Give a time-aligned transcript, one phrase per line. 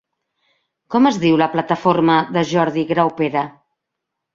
[0.95, 3.51] Com es diu la plataforma de Jordi Graupera?